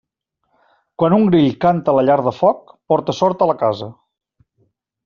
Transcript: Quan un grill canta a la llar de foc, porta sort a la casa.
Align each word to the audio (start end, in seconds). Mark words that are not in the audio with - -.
Quan 1.03 1.15
un 1.17 1.27
grill 1.27 1.51
canta 1.67 1.93
a 1.95 1.97
la 1.99 2.07
llar 2.09 2.17
de 2.29 2.35
foc, 2.39 2.75
porta 2.95 3.17
sort 3.21 3.47
a 3.49 3.53
la 3.53 3.61
casa. 3.65 3.95